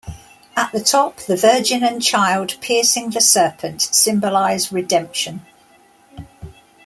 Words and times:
At 0.57 0.71
the 0.71 0.79
top, 0.79 1.17
the 1.17 1.35
Virgin 1.35 1.83
and 1.83 2.01
Child 2.01 2.55
piercing 2.59 3.11
the 3.11 3.21
serpent 3.21 3.81
symbolize 3.83 4.71
redemption. 4.71 5.45